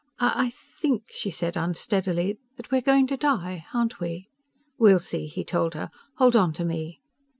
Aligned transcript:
"I... 0.19 0.49
think," 0.55 1.03
she 1.11 1.29
said 1.29 1.55
unsteadily, 1.55 2.39
"that 2.57 2.71
we're 2.71 2.81
going 2.81 3.05
to 3.05 3.17
die. 3.17 3.67
Aren't 3.71 3.99
we?" 3.99 4.29
"We'll 4.79 4.97
see," 4.97 5.27
he 5.27 5.43
told 5.43 5.75
her. 5.75 5.91
"Hold 6.15 6.35
on 6.35 6.53
to 6.53 6.65
me." 6.65 7.01